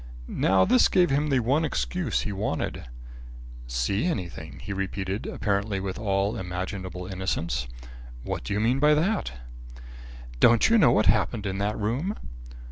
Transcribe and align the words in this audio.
Now 0.27 0.65
this 0.65 0.87
gave 0.87 1.11
him 1.11 1.27
the 1.27 1.41
one 1.41 1.63
excuse 1.63 2.21
he 2.21 2.31
wanted. 2.31 2.85
"See 3.67 4.05
anything?" 4.05 4.57
he 4.57 4.73
repeated, 4.73 5.27
apparently 5.27 5.79
with 5.79 5.99
all 5.99 6.37
imaginable 6.37 7.05
innocence. 7.05 7.67
"What 8.23 8.43
do 8.43 8.51
you 8.53 8.59
mean 8.59 8.79
by 8.79 8.95
that?" 8.95 9.33
"Don't 10.39 10.71
you 10.71 10.79
know 10.79 10.91
what 10.91 11.05
happened 11.05 11.45
in 11.45 11.59
that 11.59 11.77
room?" 11.77 12.15